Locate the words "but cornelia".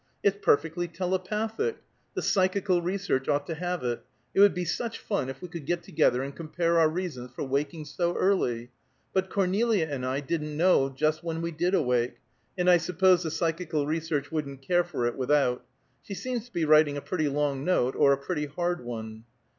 9.13-9.87